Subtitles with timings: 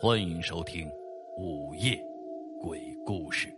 [0.00, 0.86] 欢迎收听
[1.36, 2.00] 《午夜
[2.62, 3.52] 鬼故事》。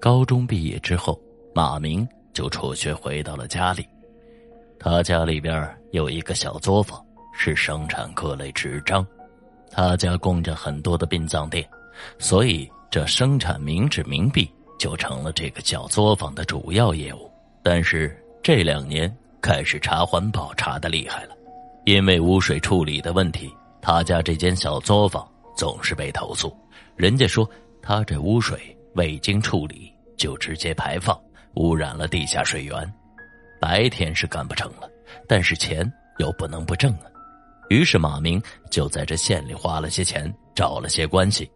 [0.00, 1.20] 高中毕业之后，
[1.52, 3.84] 马明就辍学回到了家里。
[4.78, 9.04] 他家里边有一个小作坊，是生产各类纸张。
[9.68, 11.68] 他家供着很多的殡葬店，
[12.16, 14.48] 所以这生产冥纸冥币
[14.78, 17.28] 就成了这个小作坊的主要业务。
[17.60, 21.34] 但是这两年开始查环保，查的厉害了。
[21.86, 23.48] 因为污水处理的问题，
[23.80, 25.24] 他家这间小作坊
[25.56, 26.52] 总是被投诉。
[26.96, 27.48] 人家说
[27.80, 31.16] 他这污水未经处理就直接排放，
[31.54, 32.94] 污染了地下水源。
[33.60, 34.90] 白天是干不成了，
[35.28, 37.06] 但是钱又不能不挣啊。
[37.70, 41.48] 于是马明就在这县里花了些钱，找了些关系，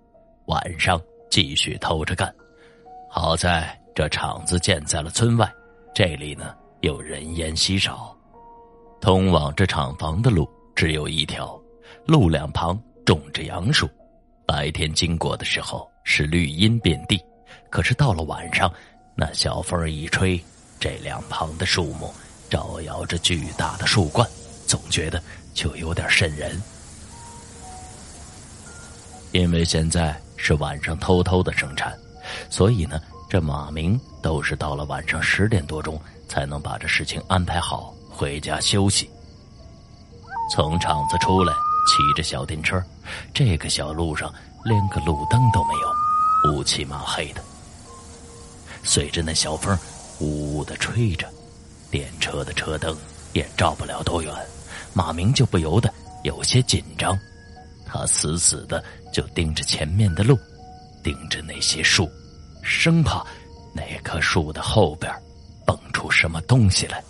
[0.46, 2.32] 晚上继续偷着干。
[3.10, 5.52] 好在这厂子建在了村外，
[5.92, 8.16] 这里呢又人烟稀少。
[9.00, 11.58] 通往这厂房的路只有一条，
[12.04, 13.88] 路两旁种着杨树，
[14.46, 17.18] 白天经过的时候是绿荫遍地，
[17.70, 18.70] 可是到了晚上，
[19.14, 20.38] 那小风一吹，
[20.78, 22.12] 这两旁的树木
[22.50, 24.28] 招摇着巨大的树冠，
[24.66, 25.20] 总觉得
[25.54, 26.60] 就有点瘆人。
[29.32, 31.98] 因为现在是晚上偷偷的生产，
[32.50, 37.94] 所以呢，这马明都是到了晚上十点多钟才能把这事情安排好。
[38.10, 39.08] 回家休息。
[40.52, 41.52] 从厂子出来，
[41.86, 42.82] 骑着小电车，
[43.32, 44.32] 这个小路上
[44.64, 47.40] 连个路灯都没有，乌漆麻黑的。
[48.82, 49.78] 随着那小风
[50.18, 51.28] 呜呜的吹着，
[51.90, 52.96] 电车的车灯
[53.32, 54.34] 也照不了多远，
[54.92, 55.92] 马明就不由得
[56.24, 57.16] 有些紧张。
[57.86, 60.38] 他死死的就盯着前面的路，
[61.02, 62.08] 盯着那些树，
[62.62, 63.24] 生怕
[63.74, 65.12] 那棵树的后边
[65.66, 67.02] 蹦出什么东西来。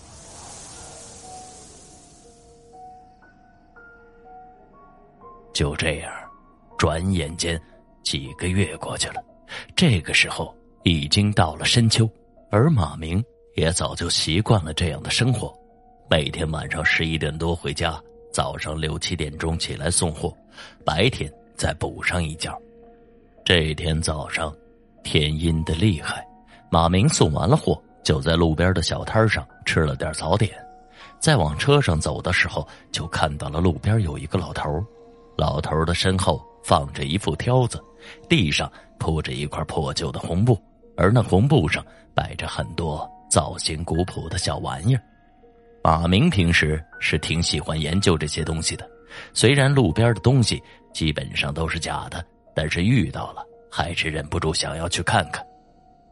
[5.61, 6.11] 就这样，
[6.78, 7.61] 转眼间
[8.03, 9.22] 几个月过去了。
[9.77, 12.09] 这个时候已经到了深秋，
[12.50, 13.22] 而马明
[13.56, 15.54] 也早就习惯了这样的生活，
[16.09, 20.34] 每天晚上十一点多回家，早上六七点钟起来送货，
[20.82, 22.59] 白天再补上一觉。
[23.44, 24.50] 这天早上，
[25.04, 26.26] 天阴的厉害，
[26.70, 30.53] 马明送完了货，就在路边的小摊上吃了点早点，
[31.19, 34.82] 在往车上走的时候，就看到了路边有一个老头。
[35.41, 37.83] 老头的身后放着一副挑子，
[38.28, 40.62] 地上铺着一块破旧的红布，
[40.99, 41.83] 而那红布上
[42.15, 45.03] 摆着很多造型古朴的小玩意儿。
[45.83, 48.87] 马明平时是挺喜欢研究这些东西的，
[49.33, 50.62] 虽然路边的东西
[50.93, 52.23] 基本上都是假的，
[52.55, 53.43] 但是遇到了
[53.73, 55.43] 还是忍不住想要去看看。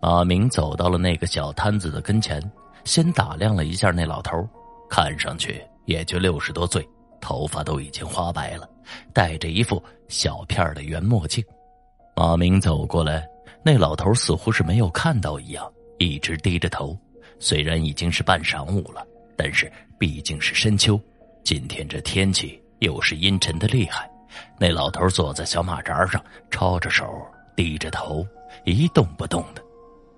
[0.00, 2.40] 马明走到了那个小摊子的跟前，
[2.84, 4.48] 先打量了一下那老头，
[4.88, 6.82] 看上去也就六十多岁。
[7.20, 8.68] 头发都已经花白了，
[9.12, 11.44] 戴着一副小片的圆墨镜。
[12.16, 13.26] 马明走过来，
[13.62, 16.98] 那老头似乎是没有看到一样，一直低着头。
[17.38, 19.06] 虽然已经是半晌午了，
[19.36, 21.00] 但是毕竟是深秋，
[21.44, 24.10] 今天这天气又是阴沉的厉害。
[24.58, 27.06] 那老头坐在小马扎上，抄着手，
[27.56, 28.26] 低着头，
[28.64, 29.62] 一动不动的。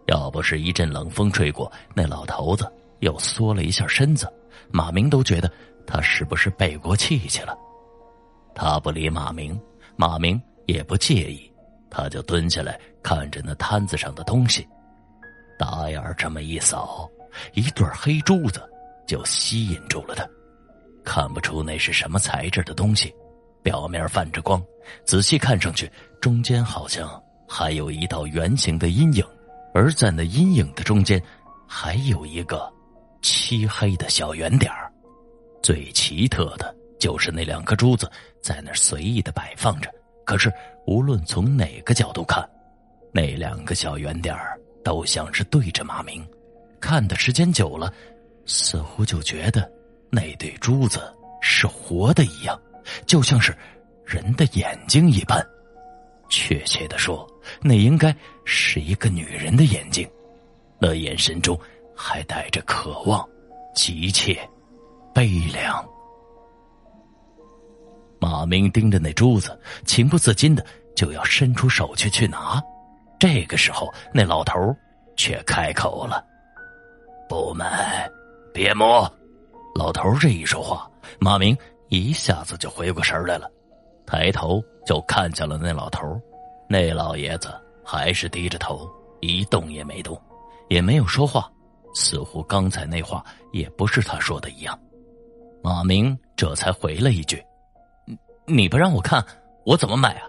[0.07, 4.27] 要不是一阵冷风吹过，那老头子又缩了一下身子，
[4.71, 5.53] 马明都觉得。
[5.91, 7.59] 他是不是背过气去了？
[8.55, 9.61] 他不理马明，
[9.97, 11.53] 马明也不介意，
[11.91, 14.67] 他就蹲下来看着那摊子上的东西，
[15.59, 17.11] 打眼这么一扫，
[17.55, 18.63] 一对黑珠子
[19.05, 20.25] 就吸引住了他。
[21.05, 23.13] 看不出那是什么材质的东西，
[23.63, 24.63] 表面泛着光，
[25.05, 25.91] 仔细看上去，
[26.21, 29.25] 中间好像还有一道圆形的阴影，
[29.75, 31.21] 而在那阴影的中间，
[31.67, 32.73] 还有一个
[33.23, 34.90] 漆黑的小圆点儿。
[35.63, 38.11] 最奇特的就是那两颗珠子
[38.41, 39.91] 在那随意的摆放着，
[40.25, 40.53] 可是
[40.87, 42.49] 无论从哪个角度看，
[43.13, 44.37] 那两个小圆点
[44.83, 46.27] 都像是对着马明。
[46.81, 47.93] 看的时间久了，
[48.47, 49.71] 似乎就觉得
[50.11, 51.01] 那对珠子
[51.43, 52.59] 是活的一样，
[53.07, 53.55] 就像是
[54.05, 55.47] 人的眼睛一般。
[56.31, 57.29] 确切的说，
[57.61, 58.15] 那应该
[58.45, 60.09] 是一个女人的眼睛，
[60.81, 61.59] 那眼神中
[61.95, 63.29] 还带着渴望、
[63.75, 64.39] 急切。
[65.15, 65.85] 悲凉。
[68.21, 70.65] 马明盯着那珠子，情不自禁的
[70.95, 72.63] 就要伸出手去去拿。
[73.19, 74.55] 这个时候，那老头
[75.17, 76.25] 却开口了
[77.29, 78.09] ：“不买，
[78.53, 79.11] 别摸。”
[79.75, 81.57] 老头这一说话，马明
[81.89, 83.51] 一下子就回过神来了，
[84.07, 86.21] 抬头就看见了那老头。
[86.69, 87.49] 那老爷子
[87.85, 88.89] 还是低着头，
[89.21, 90.21] 一动也没动，
[90.69, 91.51] 也没有说话，
[91.95, 94.79] 似乎刚才那话也不是他说的一样。
[95.63, 97.43] 马明这才回了一句
[98.07, 98.17] ：“你
[98.47, 99.25] 你不让我看，
[99.65, 100.23] 我怎么买啊？”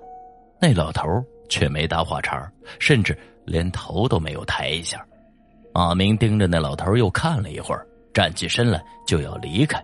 [0.60, 1.08] 那老头
[1.50, 5.06] 却没搭话茬，甚至连头都没有抬一下。
[5.74, 9.84] 马明盯着那老头又看了一会儿，站起身来就要离开，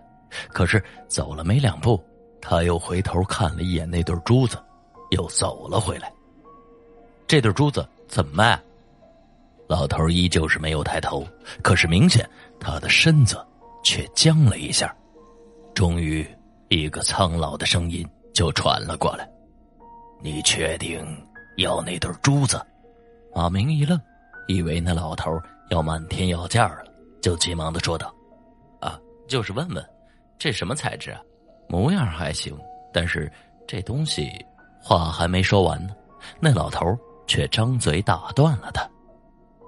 [0.49, 2.03] 可是走了没两步，
[2.41, 4.61] 他又回头看了一眼那对珠子，
[5.11, 6.11] 又走了回来。
[7.25, 8.59] 这对珠子怎么卖？
[9.67, 11.25] 老头依旧是没有抬头，
[11.63, 12.29] 可是明显
[12.59, 13.43] 他的身子
[13.83, 14.95] 却僵了一下。
[15.77, 16.27] 终于，
[16.69, 18.03] 一个苍老的声音
[18.33, 19.29] 就传了过来。
[20.23, 21.05] 你确定
[21.57, 22.59] 要那对珠子？
[23.35, 23.95] 马明一愣，
[24.47, 25.39] 以为那老头
[25.69, 26.85] 要漫天要价了，
[27.21, 28.11] 就急忙的说道
[28.81, 29.89] ：“啊，就是问问，
[30.39, 31.21] 这什么材质啊？
[31.69, 32.57] 模样还行，
[32.91, 33.31] 但是
[33.67, 34.31] 这东西……”
[34.81, 35.93] 话还没说完呢，
[36.39, 36.97] 那老头
[37.27, 38.81] 却张嘴打断了他：“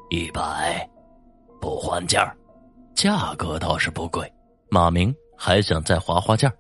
[0.10, 0.90] 一百，
[1.62, 2.36] 不还价，
[2.96, 4.28] 价格倒是不贵。”
[4.72, 6.52] 马明还想再划划价，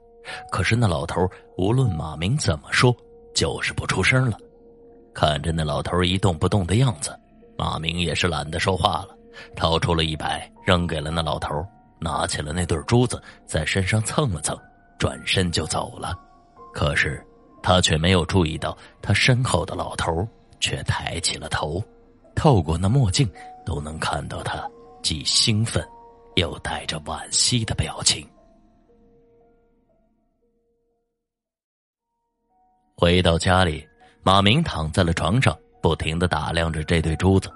[0.49, 2.95] 可是那老头无论马明怎么说。
[3.31, 4.37] 就是不出声了，
[5.13, 7.17] 看着那老头一动不动的样子，
[7.57, 9.15] 马明也是懒得说话了，
[9.55, 11.65] 掏出了一百扔给了那老头，
[11.99, 14.57] 拿起了那对珠子在身上蹭了蹭，
[14.97, 16.19] 转身就走了。
[16.73, 17.23] 可是
[17.61, 20.27] 他却没有注意到，他身后的老头
[20.59, 21.81] 却抬起了头，
[22.35, 23.29] 透过那墨镜
[23.65, 24.67] 都能看到他
[25.01, 25.87] 既兴奋
[26.35, 28.27] 又带着惋惜的表情。
[32.99, 33.87] 回到家里，
[34.23, 37.49] 马明躺在了床上，不停的打量着这对珠子。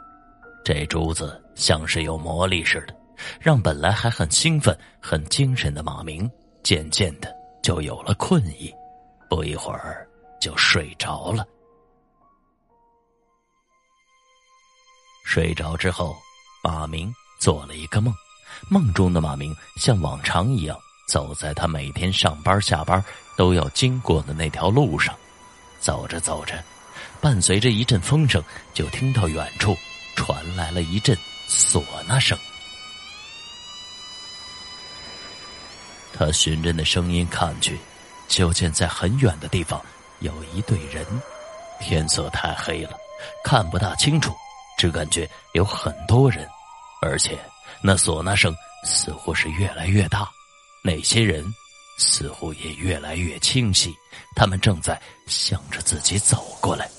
[0.63, 2.95] 这珠子像是有魔力似的，
[3.41, 6.31] 让本来还很兴奋、很精神的马明
[6.63, 7.29] 渐渐的
[7.61, 8.73] 就有了困意，
[9.29, 10.07] 不一会儿
[10.39, 11.45] 就睡着了。
[15.25, 16.15] 睡着之后，
[16.63, 18.13] 马明做了一个梦，
[18.71, 20.77] 梦中的马明像往常一样
[21.09, 23.03] 走在他每天上班下班
[23.35, 25.13] 都要经过的那条路上。
[25.83, 26.63] 走着走着，
[27.19, 28.41] 伴随着一阵风声，
[28.73, 29.75] 就听到远处
[30.15, 31.17] 传来了一阵
[31.49, 32.37] 唢呐声。
[36.13, 37.77] 他循着那声音看去，
[38.29, 39.83] 就见在很远的地方
[40.19, 41.05] 有一队人。
[41.81, 42.97] 天色太黑了，
[43.43, 44.33] 看不大清楚，
[44.77, 46.47] 只感觉有很多人，
[47.01, 47.37] 而且
[47.81, 50.29] 那唢呐声似乎是越来越大。
[50.81, 51.43] 那些人？
[51.97, 53.93] 似乎也越来越清晰，
[54.35, 56.89] 他们正在向着自己走过来。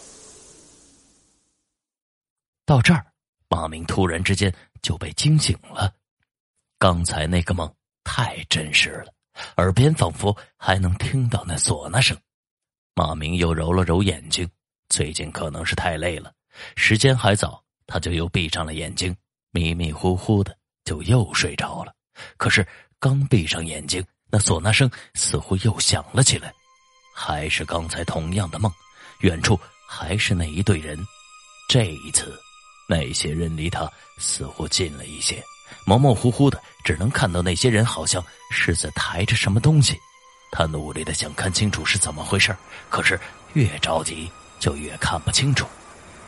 [2.64, 3.04] 到这儿，
[3.48, 5.92] 马明突然之间就被惊醒了。
[6.78, 9.12] 刚才那个梦太真实了，
[9.56, 12.16] 耳边仿佛还能听到那唢呐声。
[12.94, 14.48] 马明又揉了揉眼睛，
[14.88, 16.32] 最近可能是太累了，
[16.76, 19.14] 时间还早，他就又闭上了眼睛，
[19.50, 21.94] 迷迷糊糊的就又睡着了。
[22.36, 22.66] 可是
[22.98, 24.04] 刚闭上眼睛。
[24.34, 26.52] 那唢呐声似乎又响了起来，
[27.14, 28.68] 还是刚才同样的梦，
[29.20, 30.98] 远处还是那一队人。
[31.68, 32.36] 这一次，
[32.88, 33.88] 那些人离他
[34.18, 35.40] 似乎近了一些，
[35.86, 38.20] 模模糊糊的，只能看到那些人好像
[38.50, 39.96] 是在抬着什么东西。
[40.50, 42.56] 他努力的想看清楚是怎么回事，
[42.90, 43.20] 可是
[43.52, 44.28] 越着急
[44.58, 45.64] 就越看不清楚。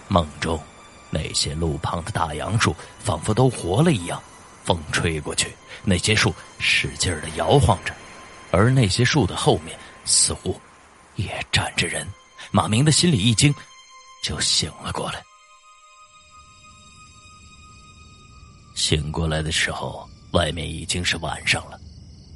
[0.06, 0.62] 梦中，
[1.10, 4.22] 那些路旁的大杨树仿佛都活了一样。
[4.66, 5.54] 风吹过去，
[5.84, 7.94] 那些树使劲的摇晃着，
[8.50, 10.60] 而那些树的后面似乎
[11.14, 12.04] 也站着人。
[12.50, 13.54] 马明的心里一惊，
[14.24, 15.22] 就醒了过来。
[18.74, 21.78] 醒过来的时候，外面已经是晚上了。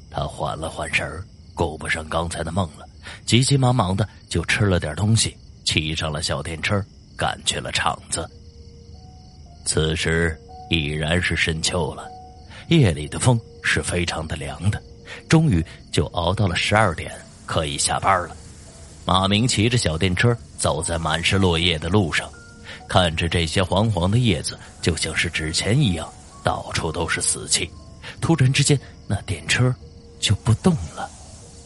[0.09, 2.85] 他缓了缓神儿，顾不上刚才的梦了，
[3.25, 6.83] 急急忙忙的就吃了点东西，骑上了小电车，
[7.17, 8.29] 赶去了厂子。
[9.65, 10.37] 此时
[10.69, 12.10] 已然是深秋了。
[12.77, 14.81] 夜里的风是非常的凉的，
[15.27, 15.61] 终于
[15.91, 17.11] 就熬到了十二点，
[17.45, 18.35] 可以下班了。
[19.03, 22.31] 马明骑着小电车走在满是落叶的路上，
[22.87, 26.09] 看着这些黄黄的叶子，就像是纸钱一样，
[26.45, 27.69] 到处都是死气。
[28.21, 29.75] 突然之间，那电车
[30.21, 31.09] 就不动了。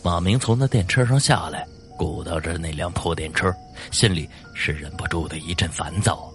[0.02, 3.54] 马明从那电车上下来，鼓捣着那辆破电车，
[3.92, 6.32] 心里是忍不住的一阵烦躁。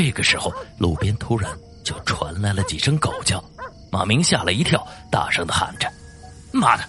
[0.00, 1.50] 这个时候，路边突然
[1.82, 3.42] 就传来了几声狗叫，
[3.90, 5.92] 马明吓了一跳，大声的喊着
[6.54, 6.84] ：“妈的，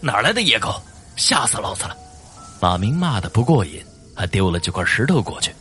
[0.00, 0.80] 哪来的野狗？
[1.16, 1.96] 吓死老子了！”
[2.62, 5.52] 马明骂的不过瘾，还丢了几块石头过去。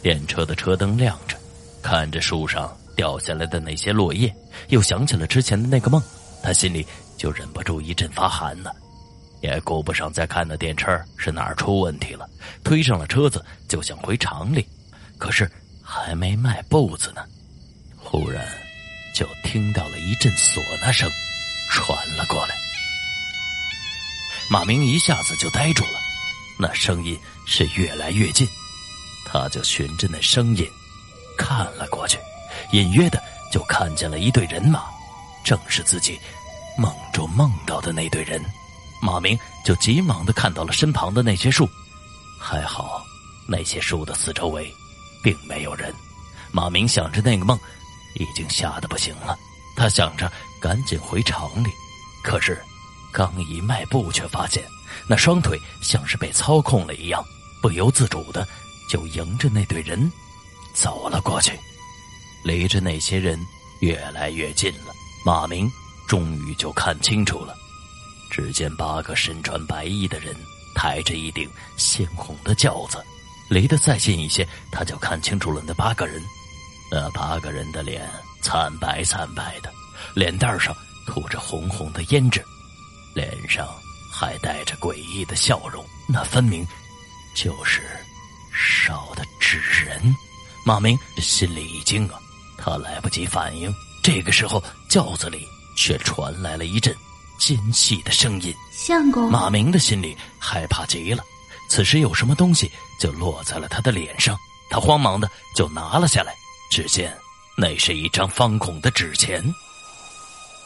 [0.00, 1.36] 电车的车灯亮着，
[1.82, 4.34] 看着树上掉下来的那些落叶，
[4.68, 6.02] 又想起了之前的那个梦，
[6.42, 6.86] 他心里
[7.18, 8.70] 就忍不住一阵发寒呢。
[9.42, 12.26] 也顾不上再看那电车是哪儿出问题了，
[12.64, 14.66] 推上了车子就想回厂里，
[15.18, 15.46] 可是。
[15.94, 17.22] 还没迈步子呢，
[17.98, 18.42] 忽然
[19.14, 21.10] 就听到了一阵唢呐声，
[21.70, 22.54] 传了过来。
[24.48, 26.00] 马明一下子就呆住了，
[26.58, 28.48] 那声音是越来越近，
[29.26, 30.66] 他就循着那声音
[31.36, 32.18] 看了过去，
[32.70, 33.22] 隐约的
[33.52, 34.84] 就看见了一队人马，
[35.44, 36.18] 正是自己
[36.78, 38.42] 梦中梦到的那队人。
[39.02, 41.68] 马明就急忙的看到了身旁的那些树，
[42.40, 43.04] 还好
[43.46, 44.72] 那些树的四周围
[45.22, 45.94] 并没有人。
[46.50, 47.58] 马明想着那个梦，
[48.14, 49.38] 已经吓得不行了，
[49.76, 51.70] 他想着赶紧回厂里，
[52.22, 52.60] 可是。
[53.14, 54.64] 刚一迈步，却发现
[55.06, 57.22] 那双腿像是被操控了一样，
[57.60, 58.48] 不由自主的
[58.88, 60.10] 就迎着那队人
[60.72, 61.52] 走了过去。
[62.42, 63.38] 离着那些人
[63.80, 64.94] 越来越近了，
[65.26, 65.70] 马明
[66.08, 67.54] 终于就看清楚了。
[68.30, 70.34] 只见八个身穿白衣的人
[70.74, 72.96] 抬着一顶鲜红的轿子，
[73.52, 76.22] 离得再近一些，他就看清楚了那八个人。
[76.90, 78.08] 那八个人的脸
[78.40, 79.70] 惨白惨白的，
[80.14, 80.74] 脸蛋上
[81.06, 82.42] 涂着红红的胭脂。
[83.14, 83.68] 脸上
[84.10, 86.66] 还带着诡异的笑容，那分明
[87.34, 87.82] 就是
[88.54, 90.16] 烧的纸人。
[90.64, 92.18] 马明心里一惊啊，
[92.56, 93.70] 他来不及反应。
[94.02, 96.96] 这个时候，轿子里却传来了一阵
[97.38, 98.54] 尖细的声音。
[98.72, 101.22] 相公，马明的心里害怕极了。
[101.72, 104.38] 此时有什么东西就落在了他的脸上，
[104.68, 105.26] 他慌忙的
[105.56, 106.34] 就拿了下来。
[106.70, 107.16] 只见
[107.56, 109.42] 那是一张方孔的纸钱。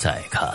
[0.01, 0.53] 再看。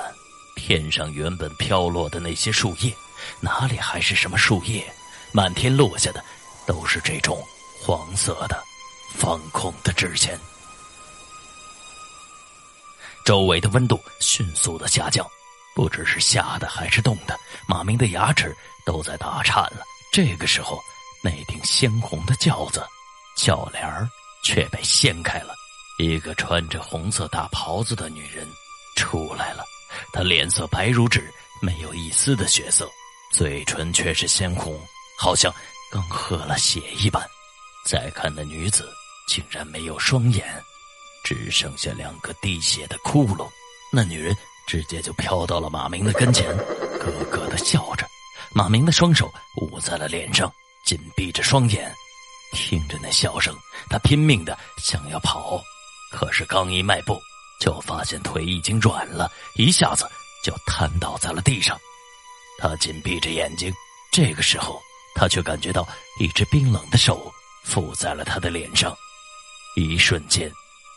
[0.57, 2.93] 天上原本飘落的那些树叶，
[3.39, 4.93] 哪里还是什么树叶？
[5.31, 6.21] 满天落下的
[6.67, 7.41] 都是这种
[7.81, 8.61] 黄色的、
[9.15, 10.37] 方孔的纸钱。
[13.23, 15.25] 周围的温度迅速的下降，
[15.73, 17.39] 不知是下的还是冻的，
[17.69, 18.53] 马明的牙齿
[18.85, 19.85] 都在打颤了。
[20.11, 20.77] 这个时候，
[21.23, 22.85] 那顶鲜红的轿子
[23.37, 24.09] 轿帘儿
[24.43, 25.55] 却被掀开了，
[25.99, 28.45] 一个穿着红色大袍子的女人
[28.97, 29.63] 出来了。
[30.11, 32.89] 她脸色白如纸，没有一丝的血色，
[33.31, 34.77] 嘴唇却是鲜红，
[35.17, 35.53] 好像
[35.93, 37.25] 刚喝了血一般。
[37.85, 38.91] 再看那女子，
[39.29, 40.45] 竟然没有双眼，
[41.23, 43.49] 只剩下两个滴血的窟窿。
[43.93, 44.35] 那女人
[44.67, 46.45] 直接就飘到了马明的跟前，
[46.99, 48.05] 咯咯的笑着。
[48.53, 50.51] 马明的双手捂在了脸上，
[50.85, 51.93] 紧闭着双眼，
[52.53, 53.55] 听着那笑声，
[53.89, 55.61] 他拼命的想要跑，
[56.11, 57.19] 可是刚一迈步。
[57.59, 60.03] 就发现腿已经软了，一下子
[60.43, 61.79] 就瘫倒在了地上。
[62.57, 63.71] 他紧闭着眼睛，
[64.11, 64.81] 这个时候
[65.13, 65.87] 他却感觉到
[66.19, 67.31] 一只冰冷的手
[67.63, 68.97] 附在了他的脸上。
[69.75, 70.51] 一瞬间，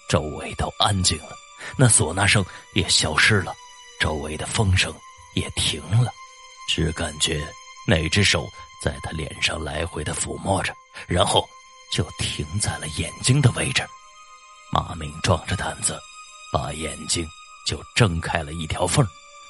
[0.08, 1.36] 周围都安静了，
[1.76, 2.42] 那唢呐声
[2.72, 3.54] 也消失了，
[4.00, 4.90] 周围的风声
[5.34, 6.10] 也停了，
[6.68, 7.46] 只感觉
[7.86, 8.48] 那只手
[8.82, 10.74] 在他脸上来回的抚摸着，
[11.06, 11.48] 然后
[11.92, 13.86] 就停在了眼睛的位置。
[14.72, 15.98] 马明壮着胆子。
[16.52, 17.28] 把眼睛
[17.66, 19.04] 就睁开了一条缝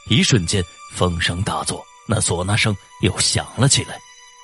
[0.09, 3.99] 一瞬间风声大作，那唢呐声又响了起来，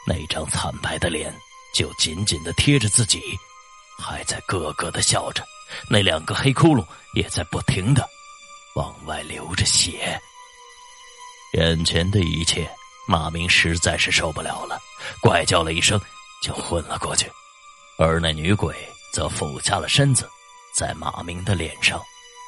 [0.07, 1.35] 那张惨白的脸
[1.75, 3.19] 就紧紧的贴着自己，
[3.99, 5.43] 还在咯咯的笑着，
[5.89, 8.07] 那两个黑窟窿也在不停的
[8.75, 10.21] 往外流着血。
[11.55, 12.69] 眼前的一切，
[13.09, 14.79] 马明实在是受不了了，
[15.21, 16.01] 怪叫了一声
[16.43, 17.29] 就昏了过去，
[17.99, 18.75] 而那女鬼
[19.13, 20.29] 则俯下了身子，
[20.77, 22.01] 在马明的脸上。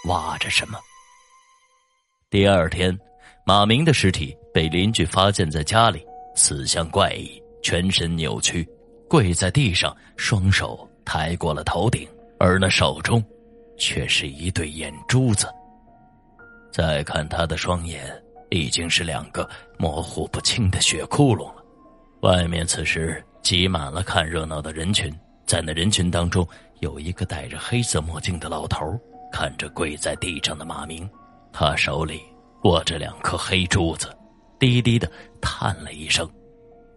[0.09, 0.81] 挖着什么？
[2.29, 2.99] 第二天，
[3.47, 6.05] 马明的尸体被邻居发现在家里，
[6.35, 8.69] 死相怪异，全身扭曲，
[9.09, 13.25] 跪在地上，双手抬过了头顶，而那手中
[13.79, 15.47] 却是一对眼珠子。
[16.73, 18.11] 再看他的双眼，
[18.53, 21.65] 已经是两个模糊不清的血窟窿了。
[22.21, 25.13] 外面此时挤满了看热闹的人群，
[25.47, 26.47] 在那人群当中，
[26.81, 28.79] 有一个戴着黑色墨镜的老头。
[29.33, 31.09] 看着跪在地上的马明，
[31.55, 32.21] 他手里
[32.65, 34.15] 握着两颗黑珠子，
[34.59, 36.31] 低低的叹了一声，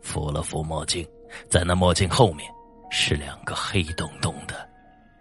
[0.02, 1.08] 扶了扶墨镜，
[1.50, 2.46] 在那墨镜后面
[2.92, 4.70] 是两个黑洞洞的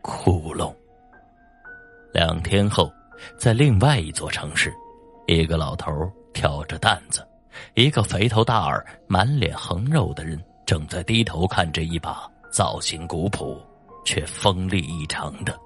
[0.02, 0.74] 窟窿。
[2.12, 2.92] 两天后，
[3.38, 4.74] 在另外一座城市，
[5.28, 5.92] 一个老头
[6.34, 7.26] 挑着担子，
[7.74, 13.58] 一个肥头大耳、满脸横肉的人正在低头看着一把造型古朴
[14.04, 15.58] 却锋利异常的。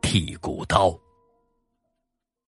[0.00, 0.96] 剔骨刀。